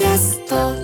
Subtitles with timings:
[0.00, 0.56] キャスト。
[0.56, 0.74] は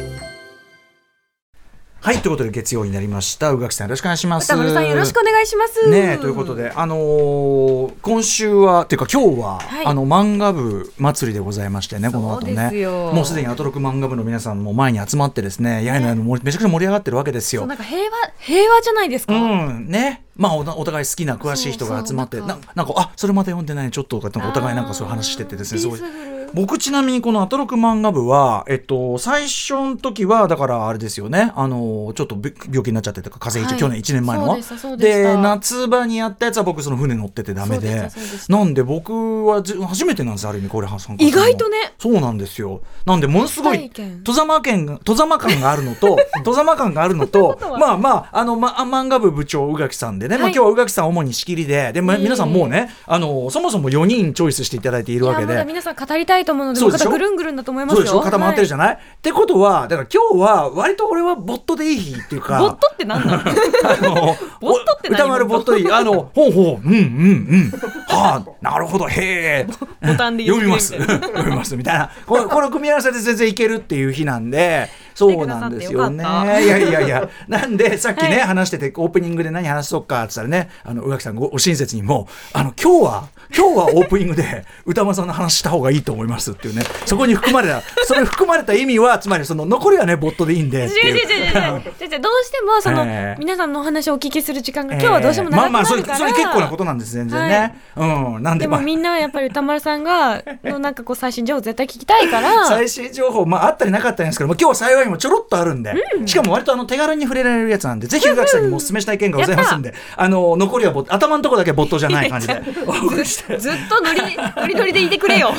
[2.12, 3.50] いということで月曜になりました。
[3.50, 4.44] 宇垣さんよろしくお願いします。
[4.44, 5.88] 歌丸さんよろしくお願いします。
[5.88, 9.86] ねということで、あのー今週はっていうか今日は、はい。
[9.86, 12.86] あの漫画部祭りでございましてねこの後そうでね。
[12.86, 17.64] もうすでにアトロク漫画部の皆さんも前に集まってですねやいのやいのもめちゃくちゃ盛り上がってるわけですよ。
[17.64, 19.32] なんか平和平和じゃないですか？
[19.34, 19.38] う
[19.70, 20.24] んね。
[20.36, 31.52] まあおお互い好きな詳しい人が集まってそうそうななんかあそれまだ読んでないちょっととかなんかお互いなんかそういう話しててですねすごいピー僕ちなみにこのアトロク漫画部は、えっと、最初の時はだからあれですよね。
[31.54, 34.00] あのちょっとび病気になっちゃってとか風邪ひはい。
[34.00, 34.62] 去年1年前の。
[34.62, 38.08] そうで夏場にやったやつは僕その船乗っててダメで。
[38.48, 41.76] なんで僕はず初めてなんですある意味これ参加するの意外とね。
[41.98, 42.80] そうなんですよ。
[43.04, 43.90] なんでものすごい
[44.24, 55.62] 戸様感が戸様感があるのと 戸様感があるのとまあまああの、ま、あ漫画部部長宇垣さんでね、まあ、はい今日は宇垣さん主に仕切りでで、ま皆さんもうねあのそもそも4人チョイスしていただいているわけで。
[55.66, 57.10] 皆さん語りたいと思うので、そうでしょ？
[57.10, 57.96] またぐるんぐるんだと思いますよ。
[57.96, 58.20] そうでしょ？
[58.22, 62.58] 固まってるじゃゃない、ってことはだから今日は割と俺はボットでいい日っていうか。
[62.58, 63.42] ボットって何なの？
[63.42, 65.20] あのボットって何？
[65.20, 65.84] 歌丸ボットでい。
[65.84, 66.86] いあのほうほう。
[66.86, 67.70] うんうんうん。
[68.08, 69.06] はあなるほど。
[69.08, 69.66] へえ。
[70.06, 70.96] ボタンで読みます。
[70.96, 71.76] 読みます。
[71.76, 72.10] みたいな。
[72.26, 74.88] これこの組み合わせで全然いけるっていう日なんで。
[75.16, 76.22] そうなんですよね。
[76.22, 77.28] いやいやいや。
[77.48, 86.82] なんでさっきね、話しててオープニングで何話そうかって言ったらねあの宇垣さんごご親切にもあの今日は今日はオープニングで歌間さんの話した方がいいと思いますっていうね。
[87.04, 90.86] そこに含まれたそれ含まれた意味はつまりその残りはねボットでいいんで。
[90.86, 98.78] どうしてもその、ええ皆さんのお話をお聞きする時間が今日はどうしても長くまあまあそれなるから、それ結構なことなんです全然ね、うんなんでまあ。
[98.78, 102.66] でもみんなはやっぱり歌丸さんがのなんかこう最新情報絶対聞きたいから。
[102.66, 105.94] 最新情報、まあ、あったりなかったんですけど、まあ、今日は幸いにもちょろっとあるんで、
[106.26, 112.62] しかも割とあの手軽に触れられるやつなんで、ぜひ宇垣さんにもお勧めしたい件がございますんで、あの残りはボッ頭のところだけ没頭じゃない感じで。
[112.86, 113.35] お送りして。
[113.58, 115.54] ずっとノリ ノリノリでいてくれよ。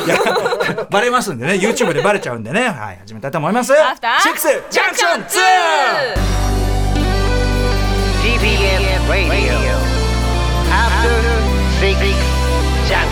[0.89, 1.53] バレますんでね。
[1.53, 2.61] YouTube でバレちゃうんでね。
[2.70, 3.73] はい始めたいと思います。
[3.73, 5.23] アフターシックスジャンクション
[8.23, 9.77] 2DBS Radio.
[10.71, 11.48] After
[11.80, 11.95] Six
[12.89, 13.05] ナ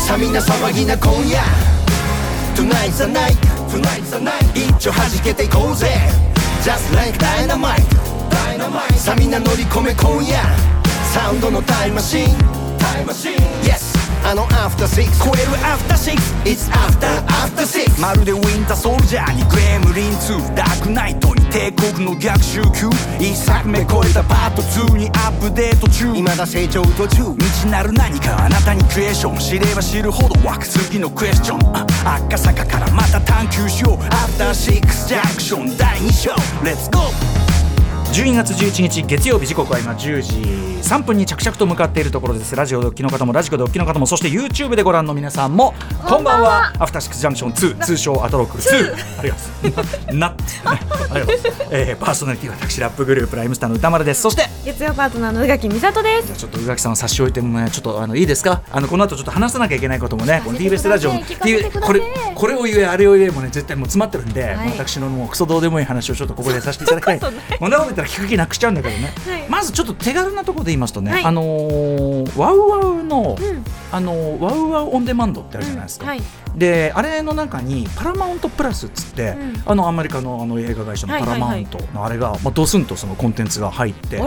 [0.00, 1.40] さみな騒ぎな今夜
[2.54, 3.36] Tonight's the night.
[3.68, 4.10] Tonight's
[5.22, 5.88] けていこうぜ。
[6.62, 7.96] Just ダイナマイト
[8.98, 10.73] さみな乗り込め今夜
[11.14, 12.26] サウンドのタイムマシン。
[12.76, 13.94] タイムマシン Yes
[14.26, 22.90] あの After Six 超える After Six It's After After Six まるでウィンターソルジャーにグレムリン2ダークナイトに帝国の逆襲級。
[23.20, 26.12] 一作目超えたパート2にアップデート中。
[26.14, 27.32] 未だ成長途中。
[27.38, 31.76] 未知なる何かあなたにクエスチョン知れば知るほど湧く次のクエスチョン。
[31.76, 31.86] あ
[32.26, 34.04] 赤坂からまた探求しよう。
[34.12, 36.30] アフターシックスジャンクション第2章。
[36.64, 37.43] レッツゴー
[38.14, 40.34] 12月11日月曜日時刻は今10時
[40.88, 42.54] 3分に着々と向かっているところです。
[42.54, 45.74] ラジオドッキの方もラジコドッキの方もそして YouTube でご覧の皆さんも
[46.06, 46.72] こんばんは。
[46.78, 50.06] アフターシックスジャンクション2通称アトロック2ありがとうございます。
[50.06, 54.22] ななってねありがとうございます、えーパーソナリティは私ラップグループライムスターの歌丸です。
[54.22, 56.36] そして月曜パートナーの宇垣美里です。
[56.36, 58.62] ちょっと宇垣さんを差し置いてもねちょっとあのいいですか？
[58.70, 61.10] あのこの後ちょっと話さなきゃいけないこともねこの TBS ラジオ
[61.80, 62.02] これ
[62.34, 64.68] これを言えあれを言えもね絶対もう詰まってるんで、はい。
[64.70, 67.18] 私のもうクソどうでもいい話をちょっとここでさせていただきたい。
[67.18, 69.48] そんなことないこんなこと言ったら聞く気なくしちゃうんだけどね、はい。
[69.48, 71.24] まずちょっと手軽なところで言いますとね、はい。
[71.24, 73.64] あのーワウワウの、うん。
[73.92, 76.22] あのーワウワウオンデマンドってあるじゃないですか、はい。
[76.56, 79.62] であれの中にパラマウントプラスっつって、うん。
[79.66, 84.18] あのアメリカのあの映画会社のパラマウントのあれが、まあ、ドスンとそのコンテンツが入って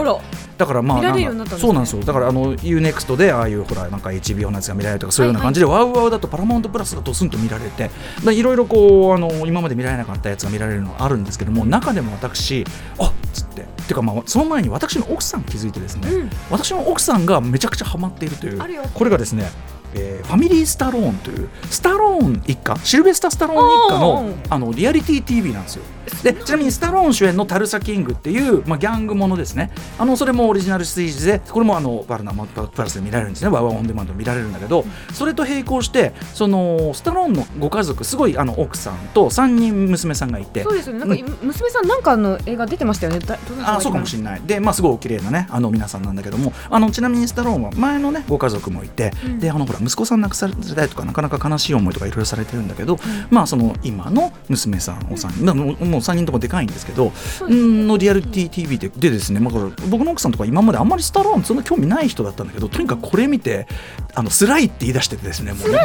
[0.58, 1.58] だからまあなんかね。
[1.58, 2.02] そうなんですよ。
[2.02, 7.90] だからあの UNEXT でああいうほらなんか HBO のやつが見られるとかそういうような感じで、ワウワウだとパラマウントプラスがドスンと見られて
[8.24, 12.64] でいろいろこうあの今まで見られなかったやつが見られるのがあるんですけども中でも私
[12.98, 16.30] あっつっててかまあその前に私の奥さん気づいてですね、うん。
[16.50, 18.82] 私の奥さんがめちゃくちゃハマっているというあるよ。
[18.94, 19.50] これがですね
[19.98, 24.36] えーファミリースタローンというスタローン一家シルベスタ・スタローン一家おのー。
[24.50, 25.84] あのリアリティ TV なんですよ。
[26.22, 29.70] でちなみにスタローン主演の「タルサ・キング」っていう、まあ、ギャングものですね。
[29.98, 33.48] あのそれもオリジナルシリーズでこれもあのバルナマプラスで見られるんですね。
[33.48, 40.62] ワウワウオンデマンドで見られるんだけどそれと並行してそのスタローンのご家族すごいあの奥さんと3人娘さんがいて。
[40.62, 41.00] そうですよね。
[41.00, 43.20] なんか、娘さんなんかの映画出てましたよね。
[43.64, 44.42] あそうかもしれない。
[44.44, 52.98] でまあすごいお綺麗なねあの皆さんなんだけどもあのちなみにスタローンは前のねご家族もいて、であのほら息子さん亡くされたりとかなかなか悲しい思いとかいろいろされてるんだけど、
[53.30, 57.12] まあその今の娘さんお三人、まあもうもう3人ともでかいんですけど、
[57.42, 63.66] うんのリアル TTV ででですね、まあ、これ僕の奥さんとか今まであんまりスタローンそんな興味ない人だったんだけどとにかくこれ見て
[64.14, 65.78] あのスライって言い出しててですねもうね。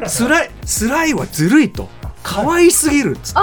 [0.00, 1.88] うん、スライスライはずるいと。
[2.24, 3.40] 可愛すぎるっつって。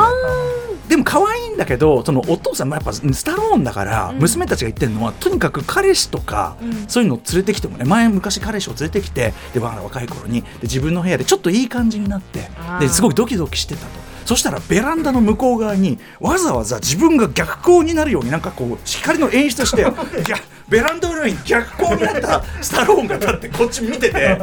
[0.92, 6.58] でも可愛いんだけどそのお父さんもやっぱスタローンだから、娘たちが言ってるのはとにかく彼氏とか、
[6.90, 12.50] そういうのを連れてきてもね前昔彼氏を連れてきてで、まあ、若い頃にで自分の部屋でちょっといい感じになって
[12.82, 14.12] ですごくドキドキしてたと。
[14.26, 19.86] そしたらベランダの向こう側にわざわざ自分が逆光になるようになんかこう光の演出して
[20.68, 24.38] ベランダの上に逆光になったスタローンが立ってこっち見てて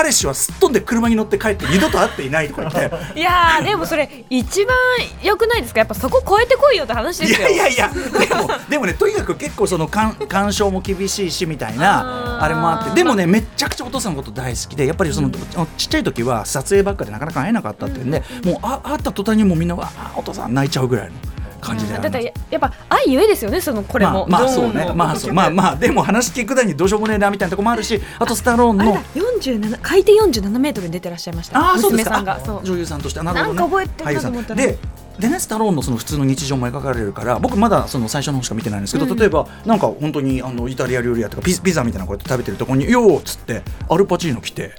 [0.00, 3.20] 彼氏はすっ飛んで車に乗って帰って二度と会っていないとか言って。
[3.20, 4.74] いやーでもそれ一番
[5.22, 5.80] 良くないですか？
[5.80, 7.48] やっぱそこ超えてこいよって話でいすよ。
[7.48, 12.94] やいやいやでもでもねとにかく結構その干 干渉も厳しいしみたいなあれもあって。
[12.94, 15.28] でもねめっちゃくちゃお父さんのこと大好きでやっぱりその、
[15.76, 21.12] ちっちゃい時は撮影ばっかでなかなか会えなかったっていうんで、もうあ会った途端にもうみんなはあお父さん泣いちゃうぐらいの
[21.60, 24.92] 感じで、だってややっぱ愛ゆえですよねそのこれも、まあ、まあそうね。
[24.94, 25.32] まあそう。
[25.32, 31.58] まあまあでも話聞くだにどうしようもねえなみたいなとこもあるしあとスタローンのあれだ47海底47メートルに出てらっしゃいました。
[31.58, 32.60] ああそうですか。
[32.64, 33.22] 女優さんとして。
[33.22, 34.66] なるほど、ね、なんか覚えてると思ったら。
[34.66, 34.78] で
[35.18, 44.72] でねスタローンのその普通の日常も描かれるから僕まだその最初の方しか見てないんですけど、例えばなんか本当にあのイタリア料理屋とかピピザみたいなのこうやって食べてるところに「よー」っつってアルパチーノ来て。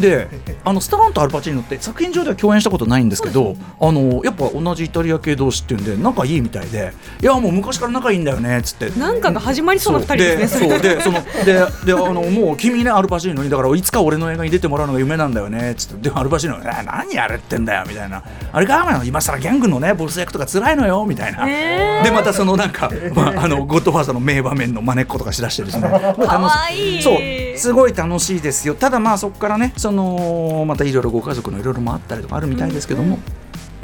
[0.00, 0.28] で
[0.66, 6.92] あのスタローンとアルパチーノって作品上では共演したことないんですけどあのやっぱ同じイタリア系同士っていうんで仲いいみたいで
[7.22, 8.90] 「いやもう昔から仲いいんだよね」っつって。
[8.98, 10.80] なんかが始まりそうな二人ですねそう。
[10.80, 11.52] でそので
[11.84, 16.10] であのもう君ねアルパチーノにだからいつか俺の映画に出てもらうのが夢なんだよねっつって。
[16.10, 22.04] でアルパチーノが「え何やれってんだよ」みたいな「あれか今更ギャングのねボス役とか辛いのよ」みたいな、へー。
[22.04, 25.88] でまたそのなんか、まあ、あのゴッドファーザーの名場面の真似っことかしだしてですね。
[25.88, 27.02] かわいい。
[27.02, 27.18] そう。
[27.56, 28.74] すごい楽しいですよ。
[28.74, 33.18] ただまあそこからねそのまたいろいろご家族のいろいろもあったりとかあるみたいですけども、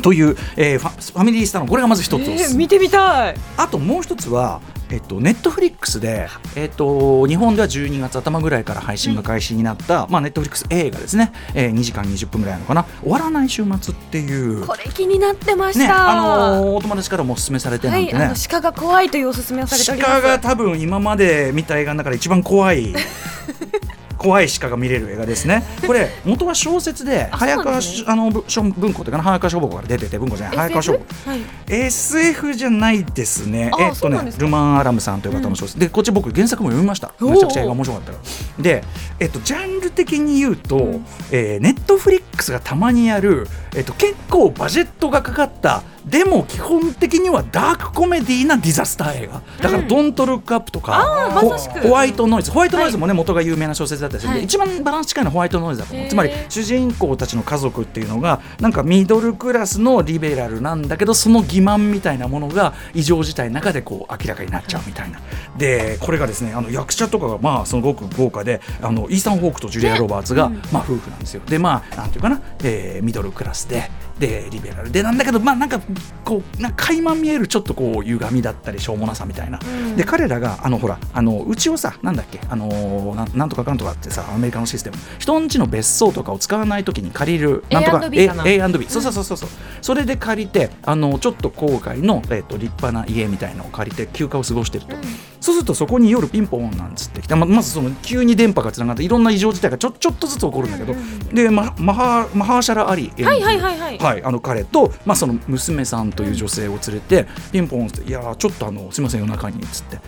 [0.03, 3.35] という、えーファファミリースターのこれがまず一つえー見てみたい。
[3.57, 4.61] あともう一つは、
[4.91, 14.67] えっと、ネットフリックスで、えっと、日本では12月頭ぐらいから配信が開始になった、まあ、ネットフリックス映画ですね、えー、2時間20分ぐらいなのかな「終わらない週末」っていう。
[14.67, 20.13] これ気になってました、ね、あのーお友達からもお勧めされてんてね、あの鹿が怖いというおすすめをされております。
[20.15, 22.95] 鹿が多分今まで見た映画の中で一番怖い
[24.23, 30.93] 怖い鹿が見れる映画ですねこれ元は小説であ早川あの文庫というかな早川書房から出てて文庫じゃない早川書？
[30.93, 33.71] 房はい SF じゃないですね。
[33.73, 37.15] あえっとねルマン・アラムさんという方の小説、でこっち僕原作も読みました。
[37.21, 38.19] めちゃくちゃ映画面白かったか
[38.59, 38.63] ら。
[38.63, 38.85] で、
[39.19, 45.83] えっとジャンル的に言うと、んえーネットフリックスがたまにやるえっと結構バジェットがかかった。
[46.05, 49.43] でも基本的にはダークコメディなディザスター映画。
[49.61, 52.51] だから「ドントルックアップとか、あーホホワイトノイズ。
[52.51, 54.45] ホワイトノイズもね、元が有名な小説だったりするんで、はい。
[54.45, 56.09] 一番バランス近いのはホワイトノイズだと思う。
[56.09, 65.21] つまり主人公たちの家族っていうのがなんかミドルクラスのリベラルなんだけどその欺瞞みたいなものが異常事態の中でこう明らかになっちゃうみたいな。
[65.57, 71.43] でこれがですねあの役者とかがまあすごく豪華であのイーサン・ホークとジュリア・ロバーツが、まあ、夫婦なんですよ。
[71.47, 73.91] でまあなんていうかな、えーミドルクラスで
[74.23, 74.93] でリベラル。
[74.93, 75.81] でなんだけどまあなんか
[76.25, 79.59] こうなんか垣間見えるちょっとこう歪みだったりしょうもなさみたいな、
[79.97, 84.97] で彼らがあのほらあのうちをさなんだっけあのーなんなんとかかんとかってさアメリカのシステム。
[85.19, 89.49] 人んちの別荘とかを使わないときに借りるなんとか A&B A&B そうそうそうそうそう。
[89.81, 94.97] それで借りてあのちょっと郊外の、えっと立派な家みたいのを借りて休暇を過ごしてると、
[95.43, 100.95] そうするとそこに夜ピンポンなんつってきてままずその急に電波がつながっていろんな異常事態がちょちょっとずつ起こるんだけど、
[101.33, 103.99] でママハマハーシャラ・アリ演じるはいはいはいはい。
[103.99, 109.99] はい、あの彼と、まあ、その娘さんという女性を連れて、ピンポンって「いやーちょっとあのすみません夜中に」っつって。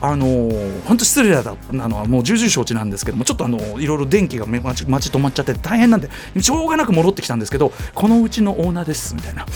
[0.00, 6.08] あのー本当失礼だなのはもう重々承知なんですけどもちょっとあのいろいろ電気がめ待ち待ち止まっちゃって大変なんで
[6.40, 9.46] しょうがなく戻ってきたんですけどこのうちのオーナーですみたいな。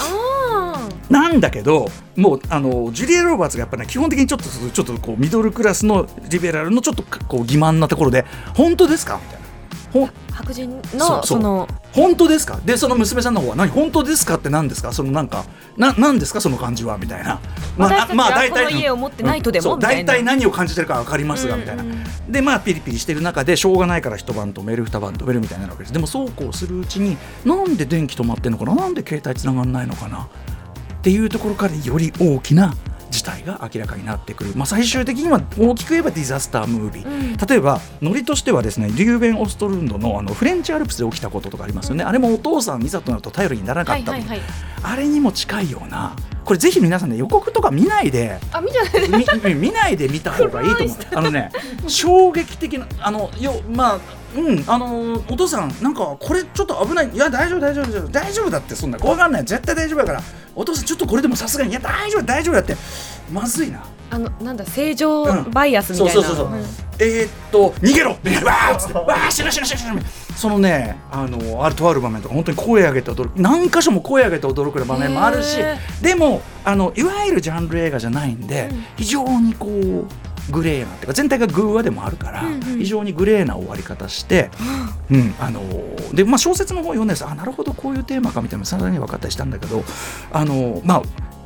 [1.11, 9.21] あなんだけどもうあのジュリア・ロバーツがやっぱね基本的にちょっとちょっとこうミドルクラスのリベラルのちょっとこう欺瞞なところで本当ですか？
[9.23, 9.45] みたいな。
[9.93, 12.59] ほ白人のその本当ですか？
[12.65, 13.69] でその娘さんの方は何？
[13.69, 14.93] 本当ですかって何ですか？
[14.93, 15.45] そのなんか
[15.77, 16.41] な何ですか？
[16.41, 16.99] その感じは？
[16.99, 17.41] みたいな。
[17.79, 19.63] 私たちは大体家を持ってないとでも？
[19.63, 20.13] そうみたいな。
[20.13, 21.61] 大体何を感じてるか分かりますがうん。
[21.61, 21.85] みたいな。
[22.29, 25.93] でまあピリピリしてる中でしょうがないから一晩止める二晩止めるみたいになるわけです。
[25.93, 28.75] でもそうこうするうちになんで電気止まってんのかな？
[28.75, 30.29] なんで携帯繋がんないのかな？
[31.05, 32.75] っていうところからより大きな
[33.11, 44.41] 事態が明らかになってくる、まあ、最終的には大きく言えばディザスタームービー、例えばノリとしてはですねリューベン・オストルンドのあのフレンチアルプスで起きたこととかありますよね、あれもお父さんいざとなると頼りにならなかった、はいはいはい。
[44.83, 46.17] あれにも近いような。
[46.43, 48.39] これぜひ皆さんね予告とか見ないで。
[48.51, 50.97] あ見てないみ見ないで見た方がいいと思う。
[51.15, 51.51] あのね
[51.87, 54.65] 衝撃的なあのよまあうん。
[54.67, 57.11] あのお父さんなんかこれちょっと危ない。
[57.11, 58.09] いや大丈夫大丈夫大丈夫。
[58.09, 58.99] 大丈夫だってそんな。
[58.99, 59.45] 怖がんない。
[59.45, 60.23] 絶対大丈夫やから。
[60.55, 62.77] お父さんちょっとこれでもさすがにいや大丈夫大丈夫だって。
[63.33, 63.85] まずいな。
[64.11, 65.51] あのなんだ正常うん。
[65.51, 66.13] バイアスみたいな。
[66.13, 66.61] そうそうそうそう、ん。
[66.99, 68.17] えーっと逃げろ。
[68.23, 68.95] で わーっつって。
[68.95, 70.03] わー死ぬ死ぬ死ぬ死ぬ。
[70.37, 73.41] そのねあのあるとある場面とか本当に声上げて驚く。
[73.41, 75.61] 何箇所も声上げて驚く場面もあるし。
[75.61, 80.07] へでもあのいわゆるジャンル映画じゃないんで、非常にこう
[80.51, 82.43] グレーなっていうか全体が偶話でもあるから、
[82.79, 84.51] 非常にグレーな終わり方して、
[85.11, 85.35] うん。
[85.39, 85.63] あの
[86.13, 89.85] でまあ、小説の方読んでさあなるほどこういうテーマかみたいなのさらに分かったりしたんだけど
[90.33, 91.03] あのまあ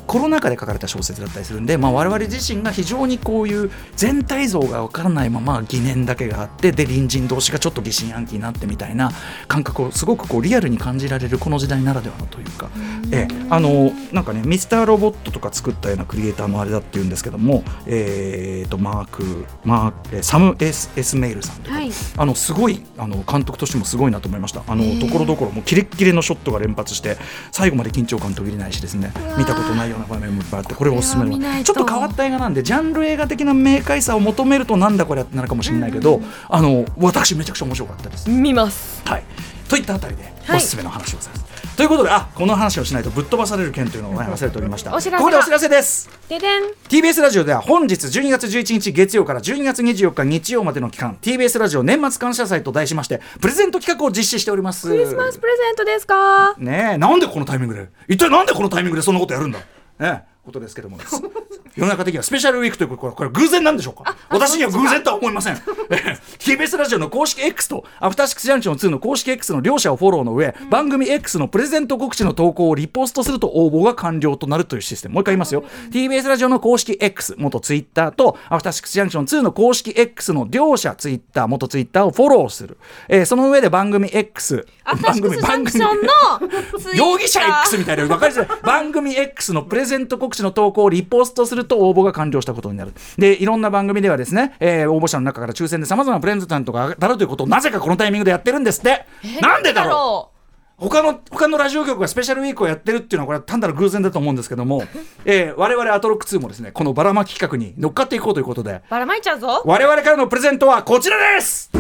[0.08, 9.12] コロナ禍で書かれた小説だったりするんで、まあ、我々自身が非常にこういう全体像が分からないまま疑念だけがあってで隣人同士がちょっと疑心暗鬼になってみたいな
[9.46, 12.70] 感覚をすごくこうリアルに感じられるこの時代ならではのというか、
[13.12, 21.90] ええあのなんかねミスターロボットとか作ったようなクリエイターもあれだっていうんですけども、えー、とマークマークえーサム・エス・エスメイルさんとか、はい。
[22.16, 24.62] あのすごいあの監督としてもすごいなと思いました。
[24.66, 27.16] あのところどころもうキレッキレのショットが連発して
[27.52, 29.12] 最後まで緊張感途切れないしですね。
[29.36, 31.28] 見たことないような場面もいっぱいあってこれをおすすめ
[31.64, 38.30] ちょっと変わった映画なんでジャンル映画的な明快さを求めるとなんだこれってなるかもしれないけど、あの私めちゃくちゃ面白かったです。
[38.30, 39.02] 見ます。
[39.04, 39.24] はい、
[39.68, 40.56] といったあたりではい。
[40.58, 44.94] おすすめの話をさせて、ということであこの話をしないとぶっ飛ばされる件というのを、ね、忘れておりました。
[44.94, 46.08] お知らせがここでお知らせです。
[46.28, 46.62] ででん。
[46.88, 54.88] TBS ラジオでは本日12月11日月曜から12月24日日曜までの期間 TBS ラジオ年末感謝祭と題しましてプレゼント企画を実施しております。
[54.88, 56.54] クリスマスプレゼントですか？
[56.56, 57.88] ねえなんでこのタイミングで？
[58.08, 59.58] 一体なんでこのタイミングでそんなことやるんだ？
[59.98, 60.98] ねえことですけども
[61.76, 64.16] 世の中的にはスペシャルウィークということこれこれ偶然なんでしょうか？
[64.30, 65.56] 私には偶然とは思いません。
[65.90, 75.14] え え TBS ラジオの公式 X とアフターシックスジャンクション2の公式 X の両者をフォローの上、番組 X のプレゼント告知の投稿をリポストすると応募が完了となるというシステム。
[75.14, 75.64] もう一回言いますよ。
[75.90, 82.78] TBS ラジオの公式 X 元 Twitter とアフターシックスジャンクション2の公式 X の両者 Twitter 元 Twitter をフォローする、
[83.08, 92.92] えーその上で番組 X アフターシックスジャンクションの 容疑者 X みたいな分かりづらい番組 X のプレゼント告知の投稿をリポストすると応募が完了したことになる。
[93.18, 99.06] でいろんな番組ではですね、えー応募者の中から抽選でさまざまなプレゼントが当たるということをなぜかこのタイミングでやってるんですって、
[99.40, 100.38] なんでだろう。
[100.78, 104.84] 他の他のラジオ局がスペシャルウィークをやってるっていうのはこれは単なる偶然だと思うんですけども、
[105.24, 108.82] えー我々アトロック2もですねこのばらまき企画に乗っかっていこうということで。
[108.88, 109.62] ばらまいちゃうぞ。
[109.64, 111.70] 我々からのプレゼントはこちらです。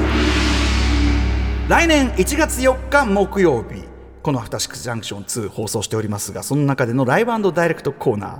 [1.68, 3.84] 来年1月4日木曜日
[4.22, 8.38] この「アフターシックスジャンクション2」放送しておりますがその中でのライブダイレクトコーナー。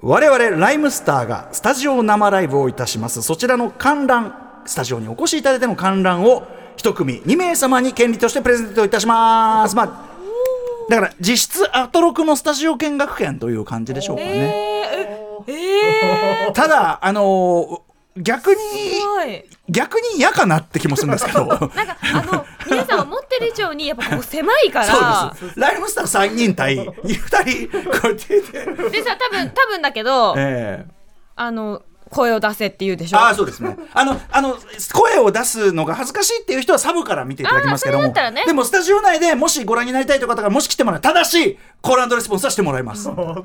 [0.00, 3.22] 我々ライムスターがスタジオ生ライブをいたします。
[3.22, 6.46] そちらの観覧スタジオにお越しいただいての観覧を
[6.76, 9.74] 一組2名様に権利としてプレゼントいたします。
[9.74, 10.16] まあ
[10.88, 14.30] だから実質アトロクのスタジオ見学券という感じでしょうかね、
[15.46, 17.86] えー、え ただあのー
[18.18, 18.56] 逆に
[19.68, 21.44] 逆に嫌かなって気もするんですけど。
[21.46, 21.70] なんか
[22.00, 24.86] あの皆さん思ってる以上にやっぱここ狭いから。
[25.34, 25.60] そうです。
[25.60, 30.90] ライムスター3人対2人こうやってて、でさ多分多分だけど ええ。
[31.36, 31.82] あの
[32.16, 33.18] 声を出せって言うでしょ？
[33.18, 33.76] ああそうですね。
[33.92, 34.56] あのあの
[34.92, 38.08] 声を出すのが恥ずかしいっていう人はサブから見ていただきますけども。
[38.08, 38.44] ね。
[38.46, 43.04] でもスタジオ内でもしご覧になりたいという方がもし来てもらうただしコールレスポンスはしてもらいます。
[43.04, 43.44] 飛べー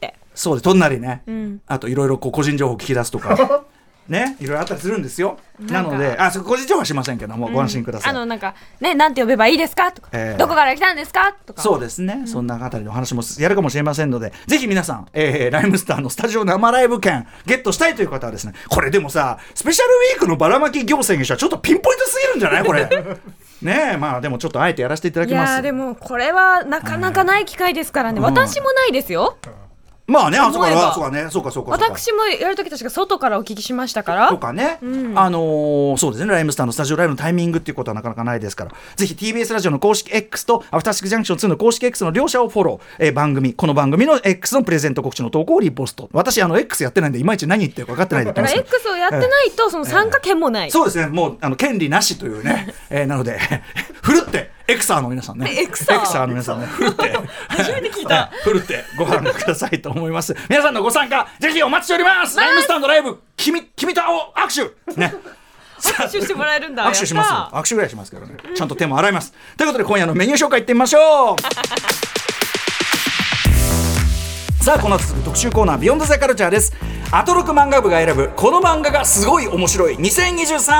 [0.00, 0.16] て。
[0.34, 0.62] そうです。
[0.62, 1.60] とんなりね、ん。
[1.66, 3.64] あといろいろこう個人情報聞き出すとか
[4.10, 5.38] ねいろいろあったりするんですよ。
[5.60, 8.10] なのであそ個人情報はしませんけども、ご安心ください。
[8.10, 9.92] あのなんかねなんて呼べばいいですか？
[9.92, 10.38] とか、ええ。
[10.38, 11.32] どこから来たんですか？
[11.46, 11.62] とか。
[11.62, 22.64] そうですね、そんなあたりの話もやるかもしれませんので、ぜひ皆さん、えーライムスターのスタジオ生ライブ券、ゲットしたいという方はですね、これでもさ、スペシャルウィークのばらまき行政にしては、ちょっとピンポイントすぎるんじゃない？
[22.64, 22.88] これ。
[23.62, 25.52] ねえ、まあでもちょっとあえてやらせていただいきます。
[25.52, 28.24] やーでもこれはなかなかない機会ですからね、うん。
[28.24, 29.36] 私もないですよ
[30.10, 30.80] まあね、あそこ思えば。
[30.88, 31.94] は、そうかね、そうかそうかそうか。
[31.96, 34.28] 私もやるとき確か外からお聞きしましたから。
[34.28, 34.78] とかね、
[35.14, 46.08] あのーそうですね、ライムスターのスタジオライブのタイミングっていうことはなかなかないですから、ぜひ TBS ラジオの公式 X とアフターシックスジャンクション2の公式 X の両者をフォロー、えー番組、この番組の X のプレゼント告知の投稿をリポスト。
[46.12, 53.38] 私、あの X やってないんで、いまいち何言ってるか分かってないで X をやってないとその参加権もない、そうですね、もうあの権利なしというね、えーなので、
[54.02, 56.20] ふるって、エクサーの皆さんね、エクサー。
[56.20, 57.12] の皆さんね、ふるって、
[57.48, 60.36] 初めて聞いた、ふるってご覧くださいと思います。
[60.48, 62.36] 皆さんのご参加、ぜひお待ちしております。
[62.36, 65.12] ライムスターのライブ、君、君と握手、ね。
[65.80, 68.36] 握手してもらえるんだ握手します握手ぐらいしますけどね。
[68.54, 69.32] ちゃんと手も洗います。
[69.56, 71.36] ということで今夜のメニュー紹介いってみましょう。
[74.62, 76.74] さあこの後特集コーナー「ビヨンドザカルチャーです
[77.12, 79.96] アトロク漫画部が選ぶこの漫画がすごい面白い。
[79.96, 80.72] 2023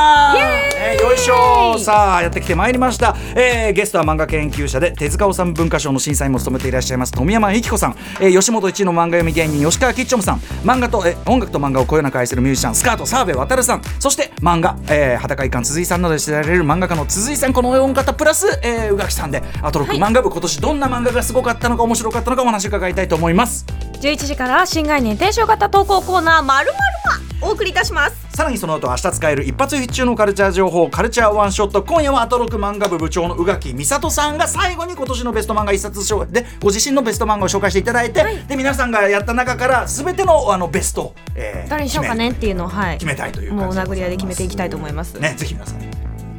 [0.76, 1.76] えーよいしょ。
[1.76, 7.12] さあやってきてまいりました、えーゲストは漫画研究者で手塚治虫文化賞の審査員も務めていらっしゃいます。
[7.12, 10.36] 富山由紀子さん、えー吉本一の漫画読み芸人吉川吉チョムさん。
[10.62, 13.82] 漫画と、えー音楽と漫画をこよなく愛するミュージシャンスカート澤部渉さん。
[13.98, 17.52] そして漫画、えー、裸一貫鈴井さんなどで知られる漫画家の鈴井さん。
[17.52, 23.66] この4方プラス、えー、宇垣さんでアトロク漫画部、今年どんな漫画がすごかったのか面白かったのかお話を伺いたいと思います
[24.00, 26.78] 11時から新概念提唱型投稿コーナーまるま
[27.18, 28.28] るまお送りいたします。
[28.34, 45.20] さらにその後明日使える一発必中のカルチャー情報カルチャーワンショット今夜はアトロク漫画部部長の宇垣美里さんが最後に今年のベスト漫画一冊賞でご自身のベスト漫画を紹介していただいて、で皆さんがやった中から全てのあのベスト、えー誰にしようかねっていうのをはい決めたいというもう殴り合いで決めていきたいと思います。
[45.20, 45.80] ねぜひ皆さん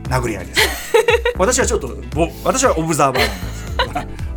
[0.09, 0.95] 殴り合いです。
[1.37, 3.47] 私はちょっとぼ私はオブザーバーなんで。
[3.47, 3.50] す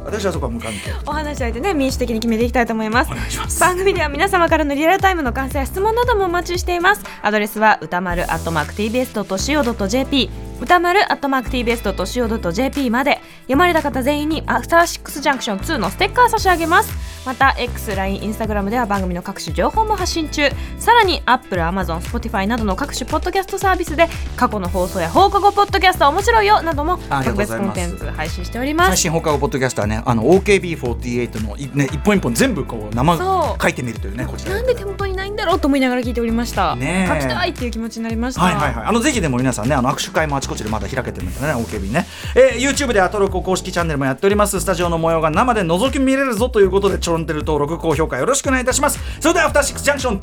[0.04, 0.92] 私はそこは無関係。
[1.06, 3.10] お話し相手ね民主的に決めていきたいと思います。
[3.10, 3.60] お願いします。
[3.60, 7.02] 番組では皆様からのリアルタイムの感想や質問などもお待ちしています。
[7.22, 10.30] アドレスは歌丸 @tbs.co.jp
[10.60, 13.20] 歌丸 @tbs.co.jp まで。
[13.44, 16.94] 読まれた方全員にアフターシックスジャンクション2のステッカー差し上げます。
[17.26, 20.48] また X、LINE、Instagram では番組の各種情報も発信中。
[20.78, 28.88] さらに Apple、Amazon、Spotify などの各種ポッドキャストサービスで過去の放送や放課後ポッドキャスト面白いよなども特別コンテンツ配信しております。
[28.88, 33.18] 最新放課後ポッドキャストはねあの OKB48 のいね一本一本全部こう生
[33.60, 34.54] 書いてみるというねこちら。
[34.54, 35.03] なんで手元
[35.44, 36.74] だろうと思いながら聞いておりました。
[36.76, 37.20] ねえ。
[37.20, 38.40] 書きたいっていう気持ちになりました。
[38.40, 44.60] はいはいはい、あのぜひでも皆さんねあの握手会もあちこちでまだ開けてるんでね OKB ね、えー、YouTube でアトロコ公式チャンネルもやっております。
[44.60, 48.98] スタジオの模様が生で覗き見れるぞということでチョロンテル登録高評価よろしくお願いいたします。
[49.20, 50.18] それではアフターシックスジャンクション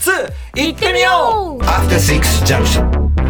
[0.56, 1.64] 2いってみよう。
[1.64, 3.21] After Six Junction